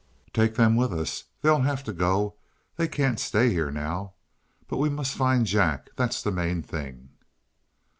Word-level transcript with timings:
"Take 0.33 0.55
them 0.55 0.75
with 0.75 0.91
us. 0.91 1.25
They'll 1.43 1.59
have 1.61 1.83
to 1.83 1.93
go 1.93 2.33
they 2.75 2.87
can't 2.87 3.19
stay 3.19 3.51
here 3.51 3.69
now. 3.69 4.15
But 4.67 4.77
we 4.77 4.89
must 4.89 5.13
find 5.13 5.45
Jack 5.45 5.91
that's 5.95 6.23
the 6.23 6.31
main 6.31 6.63
thing." 6.63 7.09